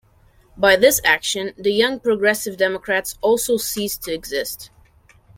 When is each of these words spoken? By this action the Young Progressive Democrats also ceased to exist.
By 0.57 0.77
this 0.77 0.99
action 1.05 1.53
the 1.59 1.71
Young 1.71 1.99
Progressive 1.99 2.57
Democrats 2.57 3.19
also 3.21 3.57
ceased 3.57 4.01
to 4.05 4.11
exist. 4.11 4.71